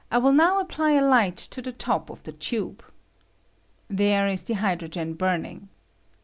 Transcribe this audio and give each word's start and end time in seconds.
I 0.09 0.17
will 0.17 0.31
now 0.31 0.59
apply 0.59 0.93
a 0.93 1.03
light 1.03 1.37
to 1.37 1.61
the 1.61 1.71
top 1.71 2.09
of 2.09 2.23
the 2.23 2.31
tube. 2.31 2.83
There 3.87 4.27
is 4.27 4.41
the 4.41 4.55
hydrogen 4.55 5.13
burning. 5.13 5.69